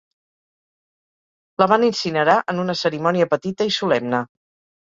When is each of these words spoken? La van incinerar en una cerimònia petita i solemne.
La 1.63 1.67
van 1.73 1.87
incinerar 1.89 2.39
en 2.55 2.65
una 2.65 2.77
cerimònia 2.83 3.31
petita 3.37 3.73
i 3.75 3.79
solemne. 3.81 4.27